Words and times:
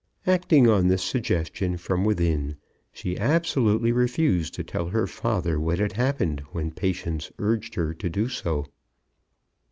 Acting 0.25 0.67
on 0.67 0.87
this 0.87 1.03
suggestion 1.03 1.77
from 1.77 2.03
within, 2.03 2.55
she 2.91 3.19
absolutely 3.19 3.91
refused 3.91 4.55
to 4.55 4.63
tell 4.63 4.87
her 4.87 5.05
father 5.05 5.59
what 5.59 5.77
had 5.77 5.91
happened 5.91 6.39
when 6.53 6.71
Patience 6.71 7.31
urged 7.37 7.75
her 7.75 7.93
to 7.93 8.09
do 8.09 8.27
so. 8.27 8.65